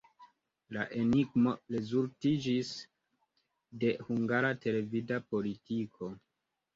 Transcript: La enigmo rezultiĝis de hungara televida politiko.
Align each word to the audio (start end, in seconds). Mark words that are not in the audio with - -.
La 0.75 0.83
enigmo 0.99 1.51
rezultiĝis 1.75 2.71
de 3.83 3.91
hungara 4.07 4.49
televida 4.65 5.21
politiko. 5.35 6.11